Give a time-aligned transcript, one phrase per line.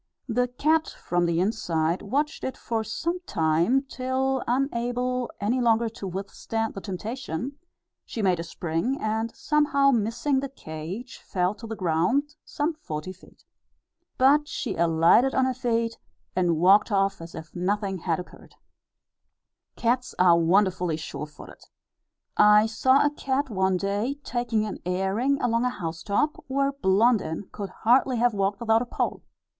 [0.27, 6.07] The cat, from the inside, watched it for some time till, unable any longer to
[6.07, 7.57] withstand the temptation,
[8.03, 13.13] she made a spring, and, somehow missing the cage, fell to the ground, some forty
[13.13, 13.45] feet.
[14.17, 15.99] But she alighted on her feet,
[16.35, 18.55] and walked off as if nothing had occurred.
[18.55, 21.61] (See Note R, Addenda.) Cats are wonderfully sure footed.
[22.35, 27.69] I saw a cat one day, taking an airing along a housetop, where Blondin could
[27.69, 29.21] hardly have walked without a pole.